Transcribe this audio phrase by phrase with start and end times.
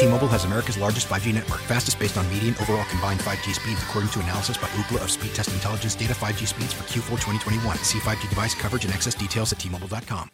[0.00, 4.10] T-Mobile has America's largest 5G network, fastest based on median overall combined 5G speeds, according
[4.12, 6.14] to analysis by Ookla of Speedtest Intelligence data.
[6.14, 7.76] 5G speeds for Q4 2021.
[7.78, 10.30] See 5G device coverage and access details at T-Mobile.com.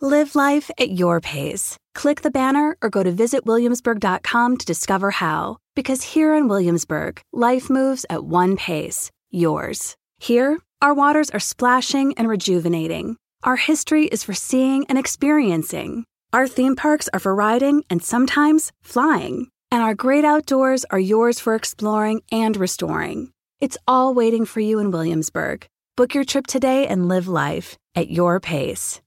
[0.00, 1.76] Live life at your pace.
[1.94, 5.58] Click the banner or go to visitwilliamsburg.com to discover how.
[5.76, 9.94] Because here in Williamsburg, life moves at one pace, yours.
[10.18, 13.16] Here, our waters are splashing and rejuvenating.
[13.44, 16.04] Our history is for seeing and experiencing.
[16.34, 19.48] Our theme parks are for riding and sometimes flying.
[19.70, 23.32] And our great outdoors are yours for exploring and restoring.
[23.60, 25.66] It's all waiting for you in Williamsburg.
[25.94, 29.02] Book your trip today and live life at your pace.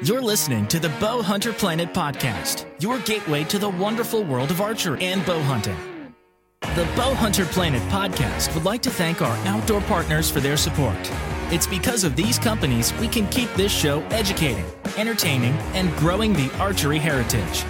[0.00, 4.60] You're listening to the Bow Hunter Planet podcast, your gateway to the wonderful world of
[4.60, 5.97] archery and bow hunting.
[6.60, 10.98] The Bow Hunter Planet podcast would like to thank our outdoor partners for their support.
[11.52, 14.64] It's because of these companies we can keep this show educating,
[14.96, 17.64] entertaining, and growing the archery heritage.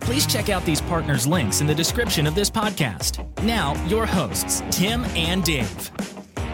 [0.00, 3.24] Please check out these partners' links in the description of this podcast.
[3.42, 5.90] Now, your hosts, Tim and Dave.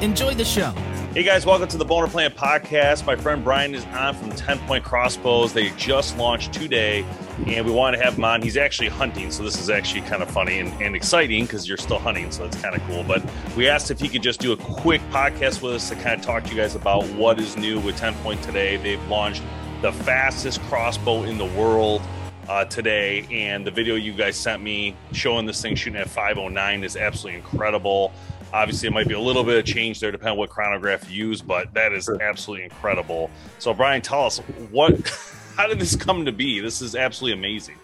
[0.01, 0.75] Enjoy the show.
[1.15, 3.07] Hey guys, welcome to the Bowhunter Planet podcast.
[3.07, 5.53] My friend Brian is on from TenPoint Crossbows.
[5.53, 7.07] They just launched today,
[7.47, 8.43] and we want to have him on.
[8.43, 11.77] He's actually hunting, so this is actually kind of funny and, and exciting because you're
[11.77, 13.05] still hunting, so it's kind of cool.
[13.05, 13.25] But
[13.57, 16.27] we asked if he could just do a quick podcast with us to kind of
[16.27, 18.77] talk to you guys about what is new with TenPoint today.
[18.77, 19.45] They've launched
[19.83, 22.03] the fastest crossbow in the world.
[22.47, 26.85] Uh, today, and the video you guys sent me showing this thing shooting at 509
[26.85, 28.12] is absolutely incredible.
[28.55, 31.27] Obviously, it might be a little bit of change there, depending on what chronograph you
[31.27, 33.29] use, but that is absolutely incredible.
[33.59, 34.39] So, Brian, tell us
[34.71, 35.09] what,
[35.57, 36.61] how did this come to be?
[36.61, 37.75] This is absolutely amazing.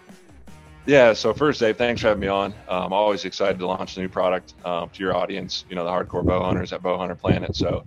[0.86, 1.12] Yeah.
[1.12, 2.53] So first, Dave, thanks for having me on.
[2.69, 5.64] Um, I'm always excited to launch a new product um, to your audience.
[5.69, 7.54] You know, the hardcore bow hunters at Bow Hunter Planet.
[7.54, 7.84] So,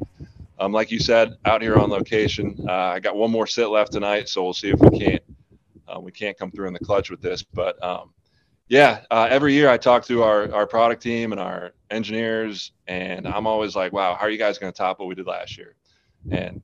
[0.60, 2.66] um, like you said, out here on location.
[2.68, 5.24] Uh, I got one more sit left tonight, so we'll see if we can't
[5.88, 7.44] uh, we can't come through in the clutch with this.
[7.44, 8.12] But um,
[8.68, 13.28] yeah, uh, every year I talk to our, our product team and our engineers, and
[13.28, 15.58] I'm always like, wow, how are you guys going to top what we did last
[15.58, 15.76] year?
[16.32, 16.62] And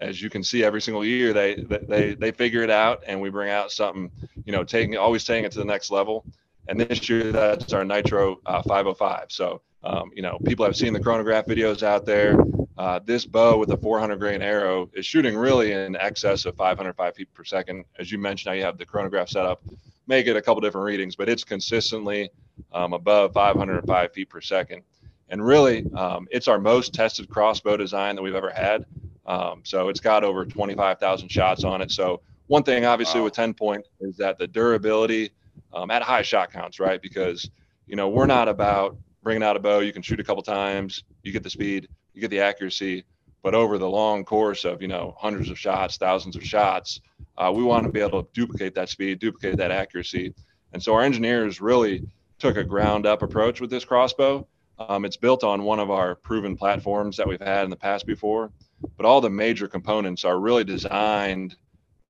[0.00, 3.30] as you can see, every single year they they they figure it out, and we
[3.30, 4.10] bring out something,
[4.44, 6.24] you know, taking always taking it to the next level.
[6.68, 9.26] And this year that's our Nitro uh, 505.
[9.28, 12.38] So um, you know, people have seen the chronograph videos out there.
[12.76, 17.14] Uh, this bow with a 400 grain arrow is shooting really in excess of 505
[17.14, 17.84] feet per second.
[17.98, 19.62] As you mentioned, now you have the chronograph set up,
[20.06, 22.30] make it a couple different readings, but it's consistently
[22.72, 24.82] um, above 505 feet per second.
[25.28, 28.84] And really, um, it's our most tested crossbow design that we've ever had.
[29.26, 31.90] Um, so it's got over 25,000 shots on it.
[31.90, 33.24] So one thing, obviously, wow.
[33.24, 35.30] with TenPoint is that the durability
[35.72, 37.00] um, at high shot counts, right?
[37.00, 37.50] Because
[37.86, 41.04] you know we're not about bringing out a bow, you can shoot a couple times,
[41.22, 43.04] you get the speed, you get the accuracy.
[43.44, 47.00] But over the long course of you know hundreds of shots, thousands of shots,
[47.38, 50.34] uh, we want to be able to duplicate that speed, duplicate that accuracy.
[50.72, 52.02] And so our engineers really
[52.40, 54.48] took a ground up approach with this crossbow.
[54.80, 58.06] Um, it's built on one of our proven platforms that we've had in the past
[58.06, 58.50] before,
[58.96, 61.54] but all the major components are really designed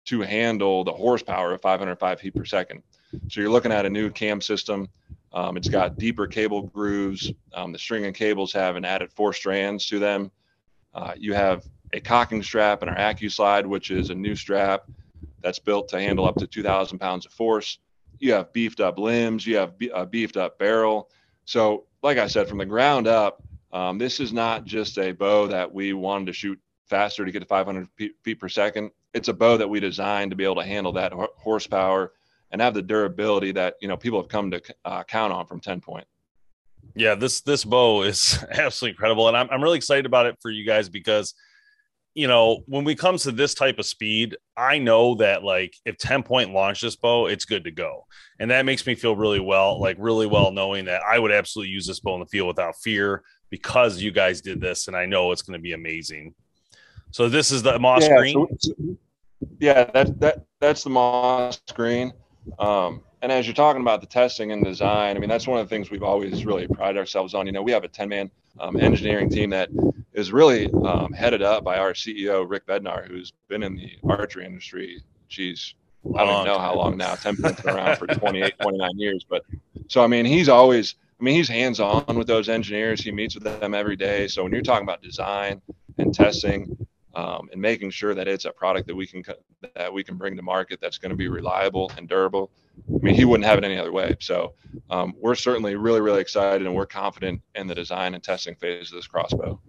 [0.06, 2.82] to handle the horsepower of 505 feet per second.
[3.28, 4.88] So you're looking at a new cam system
[5.34, 7.32] um, it's got deeper cable grooves.
[7.52, 10.30] Um, the string and cables have an added four strands to them.
[10.94, 14.84] Uh, you have a cocking strap and our AccuSlide, which is a new strap
[15.42, 17.78] that's built to handle up to 2,000 pounds of force.
[18.18, 19.46] You have beefed up limbs.
[19.46, 21.10] You have a beefed up barrel.
[21.44, 25.48] So, like I said, from the ground up, um, this is not just a bow
[25.48, 27.88] that we wanted to shoot faster to get to 500
[28.22, 28.90] feet per second.
[29.12, 32.12] It's a bow that we designed to be able to handle that horsepower
[32.50, 35.60] and have the durability that you know people have come to uh, count on from
[35.60, 36.04] TenPoint
[36.94, 40.50] yeah this this bow is absolutely incredible and I'm, I'm really excited about it for
[40.50, 41.34] you guys because
[42.14, 45.96] you know when we comes to this type of speed i know that like if
[45.96, 48.06] TenPoint launch this bow it's good to go.
[48.38, 51.72] And that makes me feel really well like really well knowing that i would absolutely
[51.72, 55.06] use this bow in the field without fear because you guys did this and i
[55.06, 56.34] know it's going to be amazing.
[57.10, 58.46] So this is the moss yeah, green?
[58.58, 58.72] so,
[59.60, 62.12] yeah that that that's the moss green.
[62.58, 65.66] Um, and as you're talking about the testing and design, I mean, that's one of
[65.66, 67.46] the things we've always really prided ourselves on.
[67.46, 68.30] You know, we have a 10 man
[68.60, 69.70] um, engineering team that
[70.12, 74.44] is really um, headed up by our CEO, Rick Bednar, who's been in the archery
[74.44, 75.02] industry.
[75.30, 75.74] Geez,
[76.14, 77.14] I don't even know how long now.
[77.14, 79.24] 10 has been around for 28, 29 years.
[79.26, 79.42] But
[79.88, 83.00] so, I mean, he's always, I mean, he's hands on with those engineers.
[83.00, 84.28] He meets with them every day.
[84.28, 85.62] So when you're talking about design
[85.96, 86.76] and testing
[87.16, 89.22] um, and making sure that it's a product that we can
[89.74, 92.50] that we can bring to market that's going to be reliable and durable,
[92.88, 94.16] I mean, he wouldn't have it any other way.
[94.20, 94.54] So
[94.90, 98.90] um, we're certainly really, really excited and we're confident in the design and testing phase
[98.90, 99.60] of this crossbow.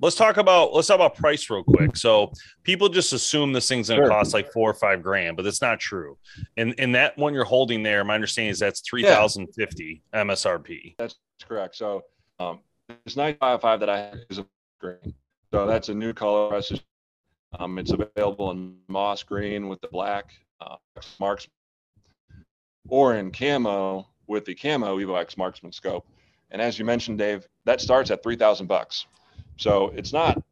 [0.00, 1.96] Let's talk about let's talk about price real quick.
[1.96, 2.32] So
[2.62, 4.10] people just assume this thing's going to sure.
[4.10, 6.16] cost like four or five grand, but it's not true.
[6.56, 9.64] And and that one you're holding there, my understanding is that's three thousand yeah.
[9.64, 10.94] fifty MSRP.
[10.98, 11.74] That's correct.
[11.74, 12.02] So
[12.38, 12.60] um,
[13.04, 14.46] this nine five five that I have is a
[14.78, 15.14] green.
[15.52, 16.60] So that's a new color.
[17.58, 20.76] Um, it's available in moss green with the black uh,
[21.18, 21.48] marks
[22.88, 26.06] or in camo with the camo Evo X marksman scope.
[26.50, 29.06] And as you mentioned, Dave, that starts at 3000 bucks.
[29.56, 30.42] So it's not,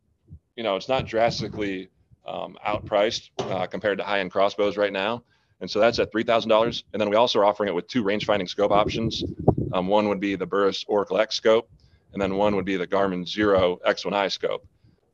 [0.56, 1.90] you know, it's not drastically
[2.26, 5.22] um, outpriced uh, compared to high-end crossbows right now.
[5.60, 6.82] And so that's at $3,000.
[6.92, 9.22] And then we also are offering it with two range finding scope options.
[9.72, 11.70] Um, one would be the Burris Oracle X scope,
[12.12, 14.66] and then one would be the Garmin Xero X1i scope.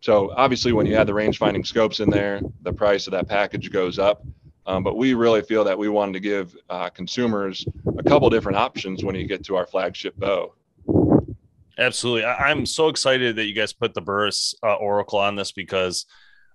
[0.03, 3.29] So obviously, when you add the range finding scopes in there, the price of that
[3.29, 4.27] package goes up.
[4.67, 7.65] Um, but we really feel that we wanted to give uh, consumers
[7.99, 10.55] a couple different options when you get to our flagship bow.
[11.79, 12.25] Absolutely.
[12.25, 16.07] I- am so excited that you guys put the Burris uh, Oracle on this because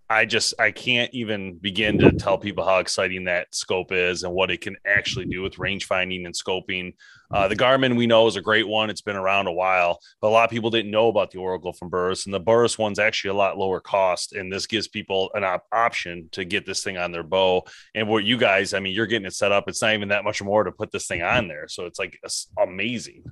[0.09, 4.33] I just I can't even begin to tell people how exciting that scope is and
[4.33, 6.93] what it can actually do with range finding and scoping.
[7.29, 10.29] Uh, the Garmin we know is a great one; it's been around a while, but
[10.29, 12.99] a lot of people didn't know about the Oracle from Burris, and the Burris one's
[12.99, 16.83] actually a lot lower cost, and this gives people an op- option to get this
[16.83, 17.63] thing on their bow.
[17.95, 20.23] And what you guys, I mean, you're getting it set up; it's not even that
[20.23, 22.17] much more to put this thing on there, so it's like
[22.61, 23.23] amazing.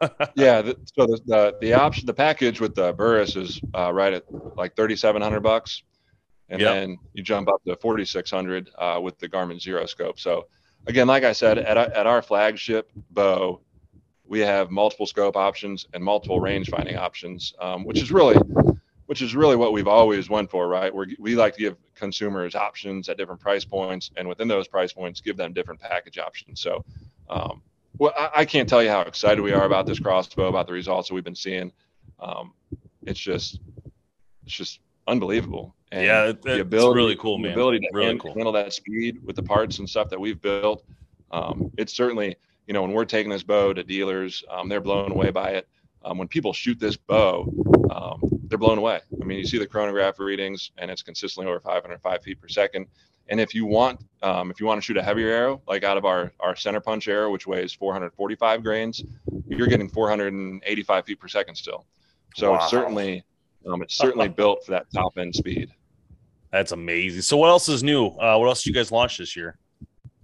[0.34, 0.62] yeah.
[0.62, 4.24] The, so the, the, the option, the package with the Burris is uh, right at
[4.56, 5.82] like thirty seven hundred bucks,
[6.50, 6.74] and yep.
[6.74, 10.18] then you jump up to forty six hundred uh, with the Garmin Xero scope.
[10.18, 10.46] So
[10.86, 13.60] again, like I said, at at our flagship bow,
[14.24, 18.38] we have multiple scope options and multiple range finding options, um, which is really
[19.06, 20.94] which is really what we've always went for, right?
[20.94, 24.92] we we like to give consumers options at different price points, and within those price
[24.92, 26.60] points, give them different package options.
[26.60, 26.84] So,
[27.28, 27.60] um,
[27.98, 30.72] well, I, I, can't tell you how excited we are about this crossbow, about the
[30.72, 31.72] results that we've been seeing.
[32.20, 32.54] Um,
[33.02, 33.60] it's just,
[34.44, 34.78] it's just
[35.08, 35.74] unbelievable.
[35.92, 37.50] And yeah, the ability, really cool, man.
[37.50, 38.34] The ability to really handle, cool.
[38.34, 40.84] handle that speed with the parts and stuff that we've built.
[41.32, 45.10] Um, it's certainly, you know, when we're taking this bow to dealers, um, they're blown
[45.10, 45.68] away by it.
[46.04, 47.52] Um, when people shoot this bow,
[47.90, 49.00] um, they're blown away.
[49.20, 52.86] I mean, you see the chronograph readings, and it's consistently over 505 feet per second.
[53.28, 55.96] And if you want, um, if you want to shoot a heavier arrow, like out
[55.96, 59.04] of our our center punch arrow, which weighs 445 grains,
[59.46, 61.86] you're getting 485 feet per second still.
[62.34, 62.56] So wow.
[62.56, 63.24] it's certainly,
[63.66, 65.70] um, it's certainly built for that top end speed.
[66.52, 67.22] That's amazing.
[67.22, 68.06] So what else is new?
[68.06, 69.58] Uh, what else did you guys launch this year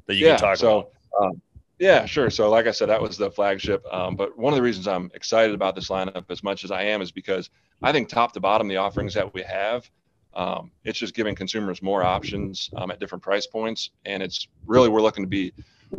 [0.07, 0.93] that you yeah, can talk so, about?
[1.21, 1.43] Um,
[1.79, 2.31] yeah, sure.
[2.31, 3.85] So like I said, that was the flagship.
[3.93, 6.83] Um, but one of the reasons I'm excited about this lineup as much as I
[6.83, 7.51] am is because
[7.83, 9.89] I think top to bottom, the offerings that we have
[10.37, 14.91] um, it's just giving consumers more options um, at different price points, and it's really
[14.91, 15.53] we're looking to be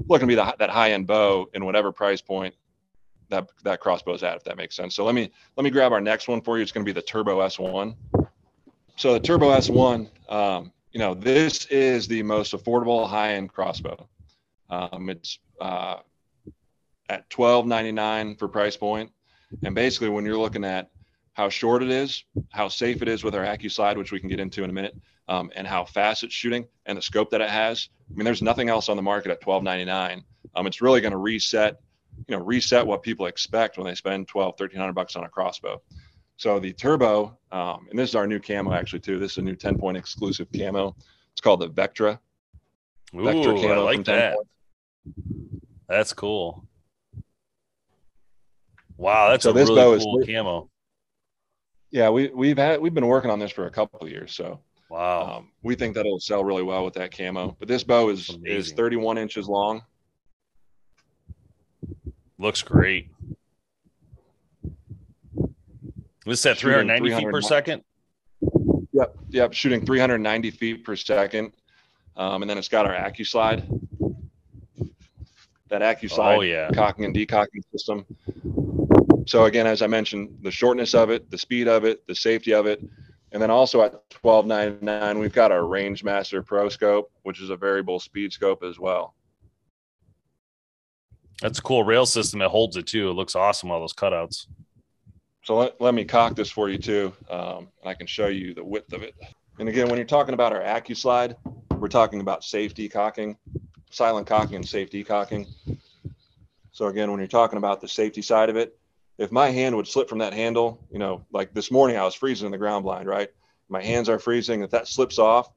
[0.07, 2.53] looking to be the, that high end bow in whatever price point
[3.29, 4.95] that that crossbow is at, if that makes sense.
[4.95, 6.63] So let me let me grab our next one for you.
[6.63, 7.95] It's going to be the Turbo S1.
[8.97, 14.09] So the Turbo S1, um, you know, this is the most affordable high end crossbow.
[14.71, 15.97] Um, it's uh,
[17.07, 19.11] at twelve ninety nine for price point,
[19.63, 20.89] and basically when you're looking at
[21.33, 24.39] how short it is, how safe it is with our AccuSlide, which we can get
[24.39, 24.95] into in a minute,
[25.27, 27.89] um, and how fast it's shooting and the scope that it has.
[28.09, 30.23] I mean, there's nothing else on the market at 12.99.
[30.55, 31.79] Um, it's really going to reset,
[32.27, 35.79] you know, reset what people expect when they spend 12, 1300 bucks on a crossbow.
[36.37, 39.19] So the turbo, um, and this is our new camo actually too.
[39.19, 40.95] This is a new TenPoint exclusive camo.
[41.31, 42.19] It's called the Vectra.
[43.15, 44.35] Ooh, Vectra camo I like that.
[44.35, 44.47] Point.
[45.89, 46.65] That's cool.
[48.97, 50.69] Wow, that's so a this really cool is, camo
[51.91, 54.59] yeah, we we've had we've been working on this for a couple of years, so
[54.89, 57.55] wow, um, we think that'll sell really well with that camo.
[57.59, 58.45] But this bow is Amazing.
[58.45, 59.83] is 31 inches long.
[62.37, 63.09] Looks great.
[66.27, 67.83] This is at 390 feet per second.
[68.91, 71.53] Yep, yep, shooting 390 feet per second,
[72.15, 73.65] um, and then it's got our AccuSlide.
[75.69, 76.69] That AccuSlide oh, yeah.
[76.71, 78.05] cocking and decocking system
[79.27, 82.53] so again, as I mentioned, the shortness of it, the speed of it, the safety
[82.53, 82.81] of it,
[83.33, 87.99] and then also at 12.99, we've got our Rangemaster Pro scope, which is a variable
[87.99, 89.15] speed scope as well.
[91.41, 93.09] That's a cool rail system that holds it too.
[93.09, 94.47] It looks awesome, all those cutouts.
[95.47, 98.53] So let, let me cock this for you too, um, and I can show you
[98.53, 99.15] the width of it.
[99.59, 101.37] And again, when you're talking about our AccuSlide,
[101.79, 103.37] we're talking about safety cocking,
[103.89, 105.47] silent cocking and safety cocking.
[106.73, 108.77] So again, when you're talking about the safety side of it,
[109.17, 112.13] if my hand would slip from that handle, you know, like this morning I was
[112.13, 113.29] freezing in the ground blind, right?
[113.69, 114.63] My hands are freezing.
[114.63, 115.49] If that slips off,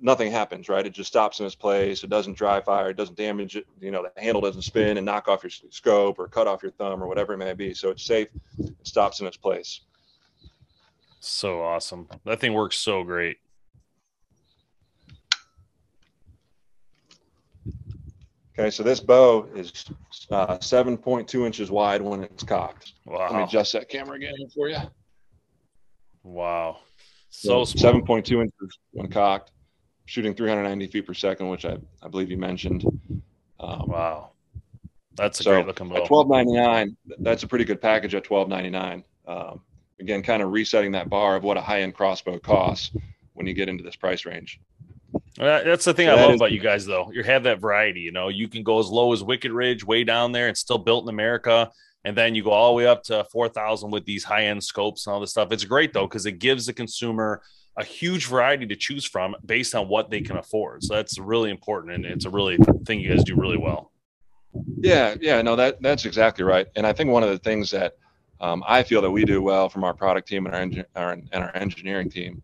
[0.00, 0.86] nothing happens, right?
[0.86, 2.02] It just stops in its place.
[2.02, 2.90] It doesn't dry fire.
[2.90, 3.66] It doesn't damage it.
[3.80, 6.72] You know, the handle doesn't spin and knock off your scope or cut off your
[6.72, 7.74] thumb or whatever it may be.
[7.74, 8.28] So it's safe.
[8.58, 9.80] It stops in its place.
[11.20, 12.08] So awesome.
[12.24, 13.36] That thing works so great.
[18.58, 19.86] Okay, so this bow is
[20.30, 22.92] uh, 7.2 inches wide when it's cocked.
[23.06, 23.28] Wow.
[23.30, 24.78] Let me adjust that camera again for you.
[26.22, 26.80] Wow.
[27.30, 29.52] So, so 7.2 inches when cocked,
[30.10, 32.84] shooting 390 feet per second, which I, I believe you mentioned.
[33.60, 34.30] Um, wow.
[35.14, 36.02] That's a so great looking bow.
[36.02, 39.04] At 12.99, that's a pretty good package at 12.99.
[39.28, 39.60] Um,
[40.00, 42.90] again, kind of resetting that bar of what a high end crossbow costs
[43.34, 44.58] when you get into this price range.
[45.38, 47.12] Uh, that's the thing so I love is, about you guys, though.
[47.12, 48.00] You have that variety.
[48.00, 50.78] You know, you can go as low as Wicked Ridge, way down there, and still
[50.78, 51.70] built in America.
[52.04, 55.06] And then you go all the way up to 4,000 with these high end scopes
[55.06, 55.52] and all this stuff.
[55.52, 57.42] It's great, though, because it gives the consumer
[57.80, 60.84] a huge variety to choose from based on what they can afford.
[60.84, 61.94] So that's really important.
[61.94, 63.90] And it's a really thing you guys do really well.
[64.78, 65.16] Yeah.
[65.20, 65.40] Yeah.
[65.42, 66.66] No, that that's exactly right.
[66.76, 67.94] And I think one of the things that
[68.40, 71.44] um, I feel that we do well from our product team and our, our, and
[71.44, 72.42] our engineering team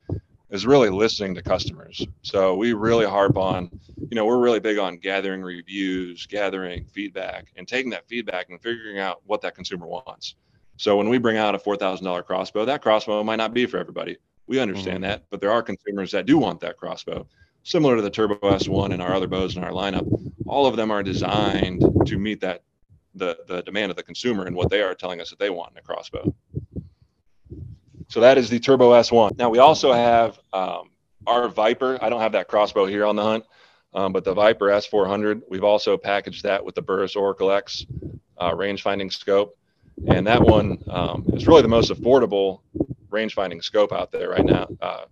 [0.51, 2.07] is really listening to customers.
[2.23, 7.47] So we really harp on, you know, we're really big on gathering reviews, gathering feedback,
[7.57, 10.37] and taking that feedback and figuring out what that consumer wants.
[10.77, 13.67] So when we bring out a four thousand dollar crossbow, that crossbow might not be
[13.67, 14.19] for everybody.
[14.47, 15.11] We understand mm-hmm.
[15.11, 17.27] that, but there are consumers that do want that crossbow.
[17.65, 20.07] Similar to the Turbo S1 and our other bows in our lineup,
[20.47, 22.63] all of them are designed to meet that
[23.17, 25.73] the the demand of the consumer and what they are telling us that they want
[25.73, 26.33] in a crossbow.
[28.09, 29.37] So that is the Turbo S1.
[29.37, 30.91] Now we also have um,
[31.27, 31.99] our Viper.
[32.01, 33.45] I don't have that crossbow here on the hunt,
[33.95, 35.43] um, but the Viper S400.
[35.51, 37.85] We've also packaged that with the Burris Oracle X
[38.41, 39.59] uh, range finding scope,
[40.07, 42.61] and that one um, is really the most affordable
[43.11, 44.69] range finding scope out there right now.
[44.81, 45.05] Uh,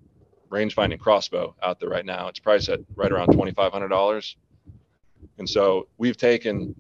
[0.51, 2.29] range finding crossbow out there right now.
[2.29, 4.37] It's priced at right around twenty five hundred dollars,
[5.39, 6.75] and so we've taken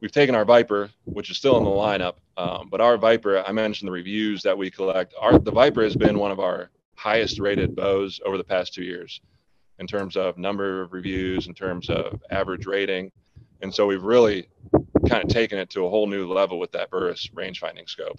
[0.00, 3.52] we've taken our Viper, which is still in the lineup, um, but our Viper, I
[3.52, 5.14] mentioned the reviews that we collect.
[5.20, 8.84] Our the Viper has been one of our highest rated bows over the past two
[8.84, 9.20] years,
[9.78, 13.10] in terms of number of reviews, in terms of average rating,
[13.62, 14.48] and so we've really
[15.08, 18.18] kind of taken it to a whole new level with that Burris range finding scope.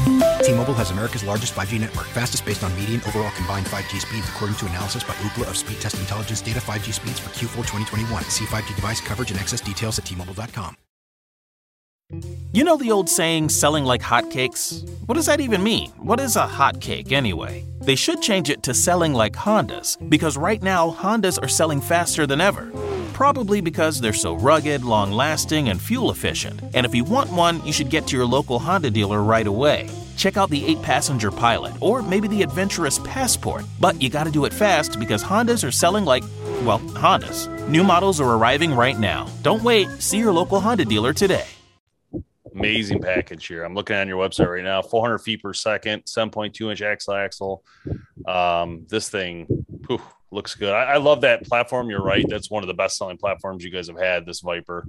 [0.41, 4.57] T-Mobile has America's largest 5G network, fastest based on median overall combined 5G speeds, according
[4.57, 6.59] to analysis by Ookla of Speedtest Intelligence data.
[6.59, 8.23] 5G speeds for Q4 2021.
[8.25, 10.75] See 5G device coverage and access details at T-Mobile.com.
[12.51, 15.91] You know the old saying, "Selling like hotcakes." What does that even mean?
[15.97, 17.63] What is a hotcake anyway?
[17.79, 22.27] They should change it to selling like Hondas, because right now Hondas are selling faster
[22.27, 22.69] than ever.
[23.13, 26.59] Probably because they're so rugged, long lasting, and fuel efficient.
[26.73, 29.89] And if you want one, you should get to your local Honda dealer right away.
[30.17, 33.65] Check out the 8 passenger Pilot or maybe the adventurous Passport.
[33.79, 36.23] But you gotta do it fast because Hondas are selling like,
[36.63, 37.47] well, Hondas.
[37.67, 39.27] New models are arriving right now.
[39.41, 41.45] Don't wait, see your local Honda dealer today.
[42.53, 43.63] Amazing package here.
[43.63, 47.63] I'm looking on your website right now 400 feet per second, 7.2 inch axle axle.
[48.27, 49.45] Um, this thing,
[49.87, 50.01] whew,
[50.31, 50.73] looks good.
[50.73, 51.89] I, I, love that platform.
[51.89, 52.25] You're right.
[52.27, 54.87] That's one of the best selling platforms you guys have had, this Viper.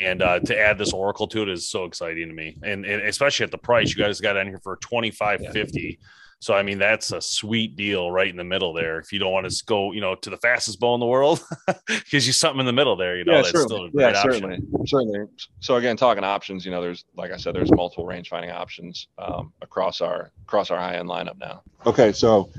[0.00, 2.56] And uh, to add this Oracle to it is so exciting to me.
[2.62, 6.06] And, and especially at the price, you guys got in here for 2550 yeah.
[6.42, 8.98] So I mean that's a sweet deal right in the middle there.
[8.98, 11.44] If you don't want to go, you know, to the fastest bow in the world,
[12.10, 13.18] gives you something in the middle there.
[13.18, 13.76] You know, yeah, that's certainly.
[13.76, 14.32] still a great yeah, option.
[14.32, 15.26] certainly, certainly.
[15.60, 19.08] So again, talking options, you know, there's like I said, there's multiple range finding options
[19.18, 21.62] um, across our across our high end lineup now.
[21.84, 22.50] Okay, so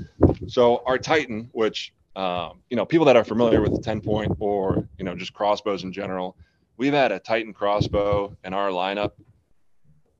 [0.46, 4.86] so our Titan, which um, you know, people that are familiar with the TenPoint or,
[4.98, 6.36] you know, just crossbows in general,
[6.76, 9.12] we've had a Titan crossbow in our lineup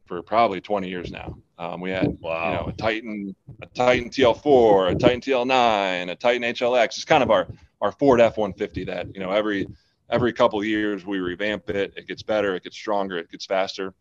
[0.06, 1.36] for probably 20 years now.
[1.58, 2.50] Um, we had, wow.
[2.50, 6.84] you know, a Titan, a Titan TL4, a Titan TL9, a Titan HLX.
[6.86, 7.46] It's kind of our,
[7.80, 9.66] our Ford F-150 that, you know, every,
[10.10, 11.92] every couple years we revamp it.
[11.96, 13.92] It gets better, it gets stronger, it gets faster.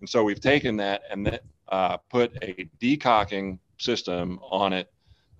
[0.00, 4.91] And so we've taken that and then, uh, put a decocking system on it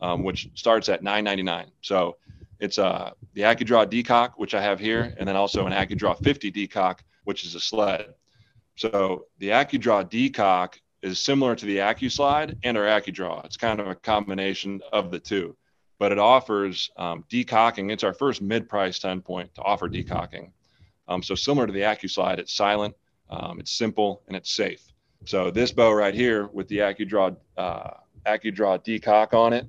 [0.03, 1.67] um, which starts at 9.99.
[1.81, 2.17] So
[2.59, 6.51] it's uh, the AccuDraw decock, which I have here, and then also an AccuDraw 50
[6.51, 8.15] decock, which is a sled.
[8.77, 13.45] So the AccuDraw decock is similar to the AccuSlide and our AccuDraw.
[13.45, 15.57] It's kind of a combination of the two.
[15.99, 17.93] but it offers um, decocking.
[17.93, 20.51] It's our first mid-price TenPoint to offer decocking.
[21.07, 22.97] Um, so similar to the AccuSlide, it's silent,
[23.31, 24.83] um, it's simple, and it's safe.
[25.27, 27.91] So this bow right here with the AccuDraw uh,
[28.27, 29.67] AccuDraw decock on it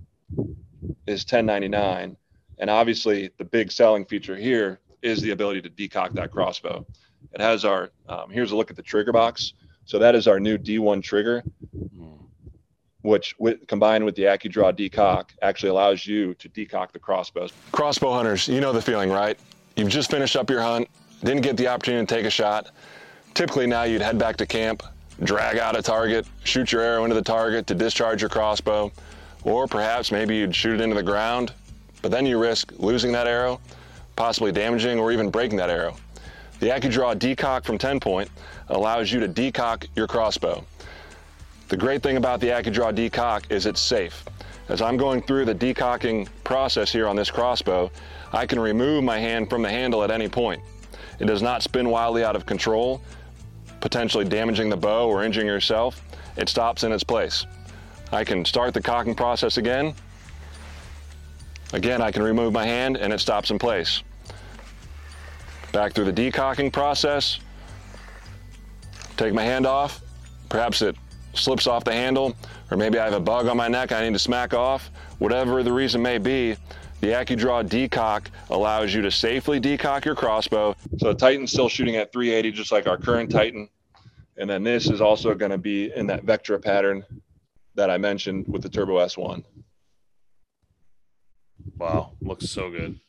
[1.08, 2.16] is 1099,
[2.60, 6.86] and obviously the big selling feature here is the ability to decock that crossbow.
[7.34, 9.54] It has our um, here's a look at the trigger box.
[9.86, 11.44] So that is our new D1 trigger,
[13.02, 17.52] which with, combined with the AccuDraw decock actually allows you to decock the crossbows.
[17.72, 19.38] Crossbow hunters, you know the feeling, right?
[19.76, 20.88] You've just finished up your hunt,
[21.24, 22.70] didn't get the opportunity to take a shot.
[23.34, 24.84] Typically now you'd head back to camp,
[25.24, 28.92] drag out a target, shoot your arrow into the target to discharge your crossbow,
[29.44, 31.54] or perhaps maybe you'd shoot it into the ground,
[32.02, 33.60] but then you risk losing that arrow,
[34.16, 35.96] possibly damaging or even breaking that arrow.
[36.60, 38.30] The AccuDraw decock from TenPoint
[38.70, 40.66] allows you to decock your crossbow.
[41.68, 44.24] The great thing about the AccuDraw decock is it's safe.
[44.70, 47.92] As I'm going through the decocking process here on this crossbow,
[48.32, 50.62] I can remove my hand from the handle at any point.
[51.20, 53.02] It does not spin wildly out of control,
[53.82, 56.02] potentially damaging the bow or injuring yourself.
[56.38, 57.46] It stops in its place.
[58.14, 59.96] I can start the cocking process again.
[61.74, 64.04] Again, I can remove my hand and it stops in place.
[65.72, 67.40] Back through the decocking process,
[69.18, 70.00] take my hand off.
[70.48, 70.96] Perhaps it
[71.34, 72.36] slips off the handle,
[72.70, 74.92] or maybe I have a bug on my neck I need to smack off.
[75.18, 76.56] Whatever the reason may be,
[77.02, 80.76] the AccuDraw decock allows you to safely decock your crossbow.
[81.00, 83.68] So the Titan's still shooting at 380, just like our current Titan.
[84.38, 87.04] And then this is also going to be in that Vectra pattern
[87.76, 89.44] that I mentioned with the Turbo S1.
[91.78, 93.00] Wow, looks so good.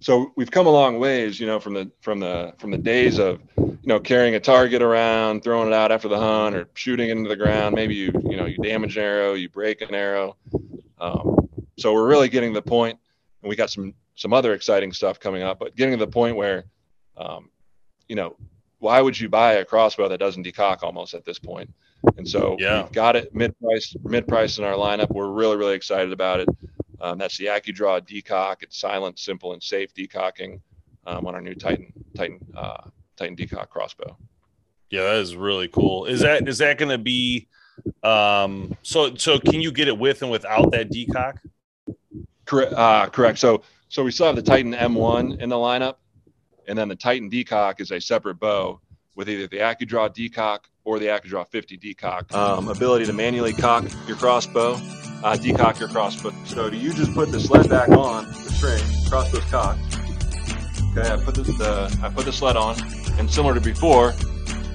[0.00, 3.18] So we've come a long ways, you know, from the from the from the days
[3.18, 7.08] of, you know, carrying a target around, throwing it out after the hunt, or shooting
[7.08, 7.74] it into the ground.
[7.74, 10.36] Maybe you you know you damage an arrow, you break an arrow.
[10.98, 12.98] Um, so we're really getting to the point,
[13.42, 15.58] and we got some some other exciting stuff coming up.
[15.58, 16.64] But getting to the point where,
[17.16, 17.50] um,
[18.08, 18.36] you know,
[18.78, 21.70] why would you buy a crossbow that doesn't decock almost at this point?
[22.16, 22.82] And so Yeah.
[22.82, 25.10] we've got it mid price mid price in our lineup.
[25.10, 26.48] We're really really excited about it.
[27.00, 28.62] Um, that's the AccuDraw decock.
[28.62, 30.60] It's silent, simple, and safe decocking
[31.06, 34.16] um, on our new Titan Titan uh, Titan decock crossbow.
[34.90, 36.06] Yeah, that is really cool.
[36.06, 37.46] Is that is that going to be
[38.02, 41.38] um so so can you get it with and without that decock?
[42.44, 42.72] Correct.
[42.72, 43.38] Uh, correct.
[43.38, 45.96] So so we still have the Titan M1 in the lineup,
[46.66, 48.80] and then the Titan decock is a separate bow
[49.14, 52.34] with either the AccuDraw decock or the AccuDraw 50 decock.
[52.34, 54.76] Um, ability to manually cock your crossbow,
[55.22, 56.32] uh, decock your crossbow.
[56.46, 59.80] So do you just put the sled back on the string, crossbow's cocked.
[60.96, 62.74] Okay, I put this the I put the sled on,
[63.18, 64.14] and similar to before,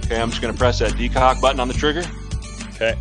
[0.06, 2.04] okay, I'm just going to press that decock button on the trigger.
[2.76, 2.94] Okay.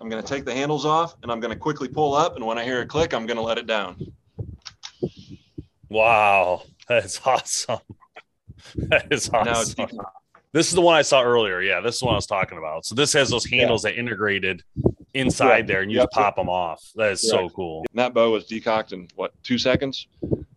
[0.00, 2.46] I'm going to take the handles off, and I'm going to quickly pull up, and
[2.46, 4.14] when I hear a click, I'm going to let it down.
[5.90, 7.80] Wow, that's awesome.
[8.76, 10.00] That is Now it's awesome.
[10.56, 11.60] This is the one I saw earlier.
[11.60, 12.86] Yeah, this is what I was talking about.
[12.86, 14.62] So this has those handles that integrated
[15.12, 15.68] inside Correct.
[15.68, 16.06] there, and you Yep.
[16.06, 16.82] just pop them off.
[16.94, 17.84] That is so cool.
[17.90, 20.08] And that bow was decocked in what two seconds.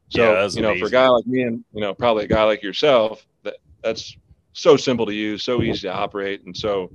[0.08, 2.44] So Yeah, you know, for a guy like me, and you know, probably a guy
[2.46, 4.16] like yourself, that that's
[4.54, 6.90] so simple to use, so easy to operate, and so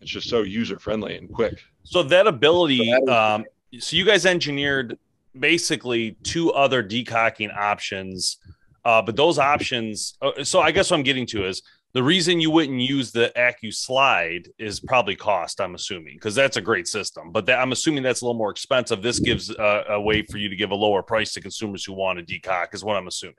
[0.00, 1.60] it's just so user friendly and quick.
[1.84, 3.44] So that ability, So that um,
[3.80, 4.98] so you guys engineered
[5.38, 8.38] basically two other decocking options,
[8.86, 10.16] uh, but those options.
[10.22, 13.32] Uh, so I guess what I'm getting to is the reason you wouldn't use the
[13.36, 15.60] AccuSlide is probably cost.
[15.60, 18.50] I'm assuming because that's a great system, but that, I'm assuming that's a little more
[18.50, 19.02] expensive.
[19.02, 21.92] This gives uh, a way for you to give a lower price to consumers who
[21.92, 23.34] want to decock, is what I'm assuming.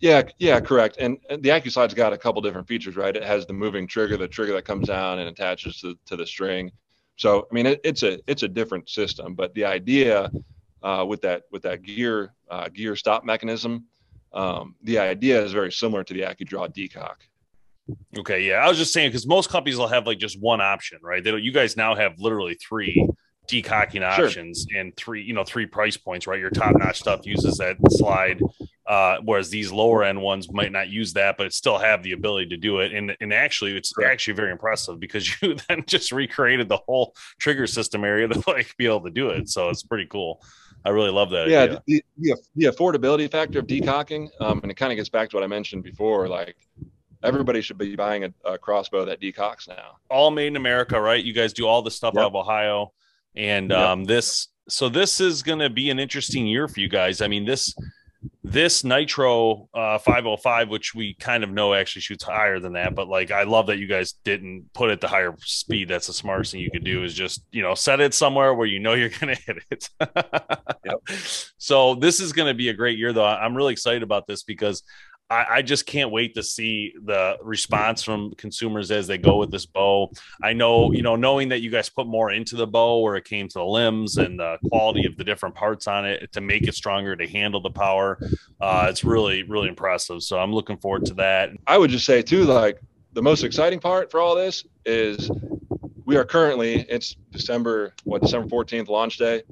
[0.00, 0.98] Yeah, yeah, correct.
[1.00, 3.16] And, and the AccuSlide's got a couple different features, right?
[3.16, 6.26] It has the moving trigger, the trigger that comes down and attaches to, to the
[6.26, 6.70] string.
[7.16, 10.30] So I mean, it, it's a it's a different system, but the idea
[10.82, 13.86] uh, with that with that gear uh, gear stop mechanism,
[14.32, 17.24] um, the idea is very similar to the AccuDraw decock.
[18.18, 20.98] Okay, yeah, I was just saying because most companies will have like just one option,
[21.02, 21.22] right?
[21.22, 23.08] They don't, you guys now have literally three
[23.50, 24.26] decocking Sure.
[24.26, 26.38] options and three, you know, three price points, right?
[26.38, 28.42] Your top notch stuff uses that slide,
[28.86, 32.12] uh, whereas these lower end ones might not use that, but it still have the
[32.12, 32.92] ability to do it.
[32.92, 34.12] And and actually, it's Correct.
[34.12, 38.76] actually very impressive because you then just recreated the whole trigger system area to like
[38.76, 39.48] be able to do it.
[39.48, 40.42] So it's pretty cool.
[40.84, 41.48] I really love that.
[41.48, 45.28] yeah the, the, the affordability factor of decocking um, and it kind of gets back
[45.28, 46.56] to what i mentioned before like
[47.22, 51.22] everybody should be buying a, a crossbow that decocks now all made in America, right?
[51.22, 52.22] You guys do all the stuff Yep.
[52.22, 52.92] out of Ohio,
[53.36, 53.78] and Yep.
[53.78, 54.48] um, this.
[54.68, 57.22] So this is going to be an interesting year for you guys.
[57.22, 57.74] I mean, this
[58.42, 63.06] this Nitro uh, 505, which we kind of know actually shoots higher than that, but
[63.08, 65.88] like I love that you guys didn't put it to higher speed.
[65.88, 68.66] That's the smartest thing you could do is just you know set it somewhere where
[68.66, 69.88] you know you're going to hit it.
[70.84, 70.98] yep.
[71.58, 73.24] So this is going to be a great year, though.
[73.24, 74.82] I'm really excited about this because
[75.30, 79.50] I, I, just can't wait to see the response from consumers as they go with
[79.50, 80.10] this bow.
[80.42, 83.24] I know, you know, knowing that you guys put more into the bow where it
[83.24, 86.66] came to the limbs and the quality of the different parts on it to make
[86.66, 88.18] it stronger to handle the power.
[88.60, 90.22] Uh, it's really, really impressive.
[90.22, 91.50] So I'm looking forward to that.
[91.66, 92.80] I would just say too, like
[93.12, 95.30] the most exciting part for all this is
[96.06, 99.42] we are currently it's December what December 14th launch day.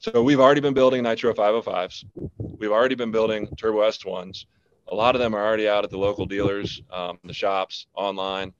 [0.00, 2.04] So we've already been building Nitro 505s.
[2.36, 4.44] We've already been building Turbo S1s
[4.88, 8.52] a lot of them are already out at the local dealers, um, the shops, online.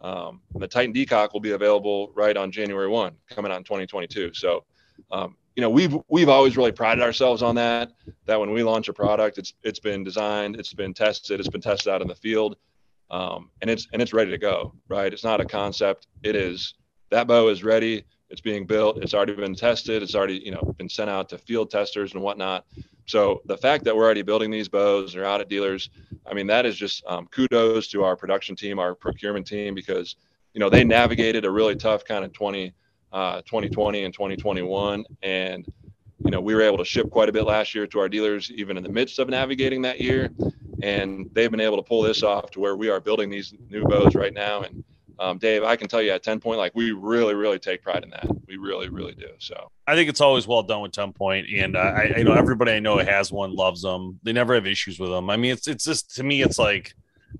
[0.00, 4.32] Um, the Titan Decock will be available right on January 1, coming out in 2022.
[4.34, 4.64] So,
[5.10, 7.92] um, you know, we've we've always really prided ourselves on that.
[8.26, 11.60] That when we launch a product, it's it's been designed, it's been tested, it's been
[11.60, 12.56] tested out in the field,
[13.10, 14.74] um, and it's and it's ready to go.
[14.88, 15.12] Right?
[15.12, 16.06] It's not a concept.
[16.22, 16.74] It is
[17.10, 18.04] that bow is ready.
[18.30, 18.98] It's being built.
[19.02, 20.02] It's already been tested.
[20.02, 22.64] It's already you know been sent out to field testers and whatnot.
[23.06, 25.90] So the fact that we're already building these bows, they're out at dealers.
[26.26, 30.14] I mean, that is just um, kudos to our production team, our procurement team, because
[30.54, 32.72] you know they navigated a really tough kind of 20,
[33.12, 35.66] uh, 2020 and 2021, and
[36.24, 38.52] you know we were able to ship quite a bit last year to our dealers,
[38.52, 40.30] even in the midst of navigating that year,
[40.82, 43.82] and they've been able to pull this off to where we are building these new
[43.84, 44.84] bows right now, and
[45.20, 48.10] um, Dave, I can tell you at TenPoint, like we really, really take pride in
[48.10, 48.26] that.
[48.48, 49.28] We really, really do.
[49.38, 51.62] So I think it's always well done with TenPoint.
[51.62, 54.18] And uh, I, you know, everybody I know has one loves them.
[54.22, 55.30] They never have issues with them.
[55.30, 56.94] I mean, it's, it's just, to me, it's like,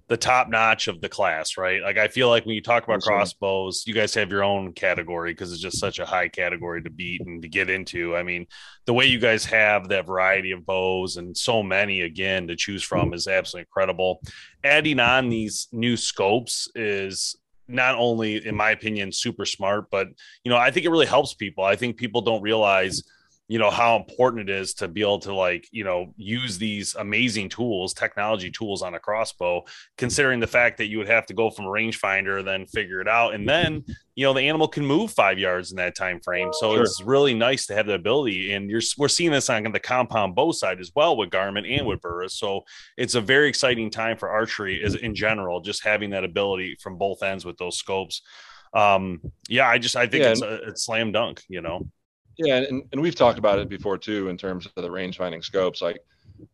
[0.07, 1.83] the top notch of the class, right?
[1.83, 5.33] Like I feel like when you talk about crossbows, you guys have your own category
[5.33, 8.15] because it's just such a high category to beat and to get into.
[8.15, 8.47] I mean,
[8.87, 12.85] the way you guys have that variety of bows and so many again to choose
[12.85, 14.23] from is absolutely incredible.
[14.63, 17.37] Adding on these new scopes is
[17.71, 20.09] not only in my opinion super smart but
[20.45, 21.65] you know i think it really helps people.
[21.65, 23.03] I think people don't realize
[23.51, 26.95] you know how important it is to be able to like you know use these
[26.95, 29.65] amazing tools technology tools on a crossbow
[29.99, 33.09] considering the fact that you would have to go from a rangefinder then figure it
[33.09, 33.85] out and then
[34.15, 36.83] you know the animal can move five yards in that time frame so sure.
[36.85, 40.37] it's really nice to have the ability and you're we're seeing this on the compound
[40.37, 42.63] bow side as well with garmin and with burris so
[42.97, 46.97] it's a very exciting time for archery is in general just having that ability from
[46.97, 48.23] both ends with those scopes
[48.75, 50.31] um yeah i just i think yeah.
[50.31, 51.85] it's a it's slam dunk you know
[52.45, 55.43] yeah, and, and we've talked about it before too in terms of the range finding
[55.43, 55.83] scopes.
[55.83, 56.01] Like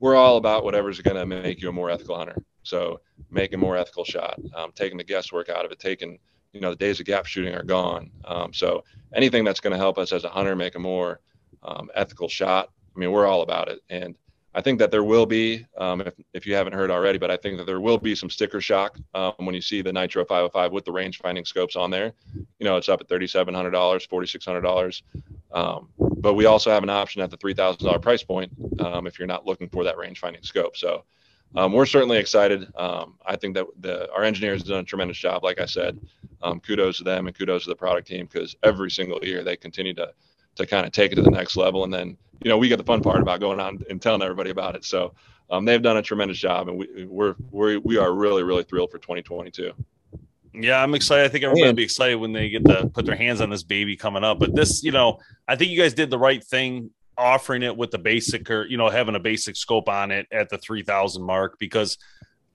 [0.01, 2.37] we're all about whatever's going to make you a more ethical hunter.
[2.63, 6.19] So making a more ethical shot, um, taking the guesswork out of it, taking
[6.53, 8.11] you know the days of gap shooting are gone.
[8.25, 8.83] Um, so
[9.15, 11.21] anything that's going to help us as a hunter make a more
[11.63, 12.71] um, ethical shot.
[12.95, 14.17] I mean, we're all about it, and
[14.57, 17.37] I think that there will be, um, if, if you haven't heard already, but I
[17.37, 20.73] think that there will be some sticker shock um, when you see the Nitro 505
[20.73, 22.15] with the range finding scopes on there.
[22.35, 25.03] You know, it's up at $3,700, $4,600.
[25.57, 29.27] Um, but we also have an option at the $3,000 price point um, if you're
[29.27, 30.77] not looking for that range finding scope.
[30.77, 31.05] So
[31.55, 32.69] um, we're certainly excited.
[32.77, 35.43] Um, I think that the, our engineers have done a tremendous job.
[35.43, 35.99] Like I said,
[36.63, 39.95] kudos to them and kudos to the product team because every single year they continue
[39.95, 40.13] to
[40.57, 41.85] to kind of take it to the next level.
[41.85, 44.51] And then, you know, we get the fun part about going on and telling everybody
[44.51, 44.85] about it.
[44.85, 45.15] So
[45.51, 48.91] um, they've done a tremendous job, and we, we're, we're we are really really thrilled
[48.91, 49.73] for 2022.
[50.59, 51.25] Yeah, I'm excited.
[51.25, 53.63] I think everybody will be excited when they get to put their hands on this
[53.63, 54.39] baby coming up.
[54.39, 57.91] But this, you know, I think you guys did the right thing offering it with
[57.91, 61.59] the basic or you know having a basic scope on it at the 3000 mark
[61.59, 61.97] because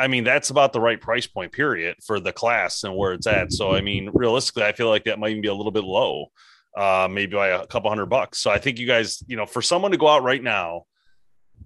[0.02, 3.28] I mean, that's about the right price point, period, for the class and where it's
[3.28, 3.54] at.
[3.54, 6.32] So, I mean, realistically, I feel like that might even be a little bit low
[6.76, 8.40] uh, maybe by a couple hundred bucks.
[8.40, 10.86] So I think you guys, you know, for someone to go out right now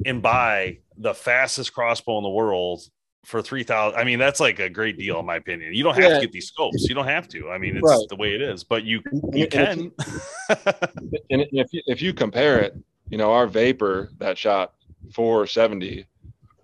[0.06, 2.82] and buy the fastest crossbow in the world
[3.26, 6.04] for 3000 i mean that's like a great deal in my opinion you don't have
[6.04, 6.16] yeah.
[6.16, 8.08] to get these scopes you don't have to i mean it's right.
[8.10, 9.02] the way it is but you
[9.34, 9.92] you can
[10.50, 12.76] and if you, if you compare it
[13.10, 14.74] you know our vapor that shot
[15.14, 16.06] 470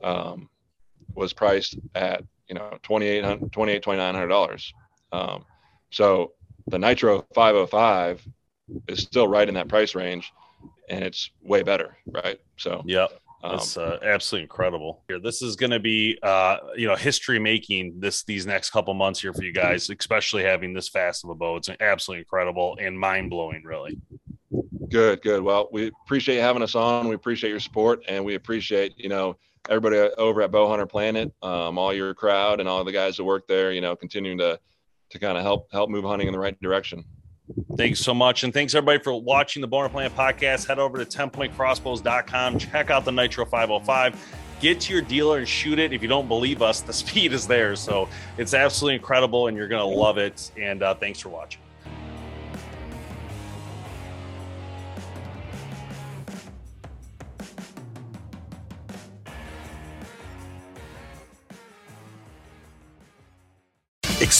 [0.03, 0.49] um,
[1.13, 4.73] was priced at you know 2800 28 2900 dollars
[5.11, 5.45] um,
[5.89, 6.33] so
[6.67, 8.27] the Nitro 505
[8.87, 10.31] is still right in that price range,
[10.89, 12.39] and it's way better, right?
[12.57, 13.07] So yeah.
[13.43, 15.03] That's um, uh, absolutely incredible.
[15.07, 18.93] Here, this is going to be, uh, you know, history making this these next couple
[18.93, 21.55] months here for you guys, especially having this fast of a bow.
[21.55, 23.99] It's absolutely incredible and mind blowing, really.
[24.89, 25.41] Good, good.
[25.41, 27.07] Well, we appreciate having us on.
[27.07, 29.37] We appreciate your support, and we appreciate, you know,
[29.69, 33.47] everybody over at Bowhunter Planet, um, all your crowd, and all the guys that work
[33.47, 33.71] there.
[33.71, 34.59] You know, continuing to
[35.11, 37.05] to kind of help help move hunting in the right direction.
[37.75, 38.43] Thanks so much.
[38.43, 40.67] And thanks everybody for watching the Bowhunter Planet podcast.
[40.67, 42.59] Head over to tenpointcrossbows.com.
[42.59, 44.37] Check out the Nitro 505.
[44.59, 45.91] Get to your dealer and shoot it.
[45.91, 47.75] If you don't believe us, the speed is there.
[47.75, 50.51] So it's absolutely incredible and you're going to love it.
[50.57, 51.61] And uh, thanks for watching.